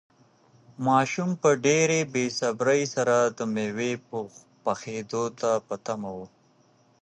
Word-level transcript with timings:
ماشوم 0.87 1.29
په 1.41 1.49
ډېرې 1.65 1.99
بې 2.13 2.25
صبري 2.39 2.83
سره 2.95 3.15
د 3.37 3.39
مېوې 3.53 3.93
پخېدو 4.63 5.23
ته 5.39 5.51
په 5.67 5.75
تمه 5.85 6.09
و. 6.17 6.19